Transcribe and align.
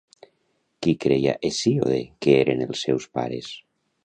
Qui 0.85 0.93
creia 1.03 1.35
Hesíode 1.49 2.01
que 2.21 2.35
eren 2.39 2.65
els 2.69 2.85
seus 2.89 3.11
pares? 3.19 3.57